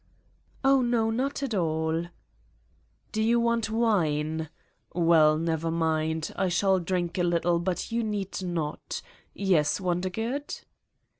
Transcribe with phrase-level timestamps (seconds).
[0.63, 2.07] "Oh, no, not at all"
[3.11, 4.49] ''Do you want wine?
[4.95, 6.31] Well, never mind.
[6.35, 9.03] I shall drink a little but you need not.
[9.35, 10.55] Yes, Wonder good?"